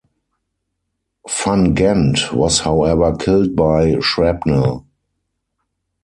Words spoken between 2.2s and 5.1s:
was however killed by shrapnel.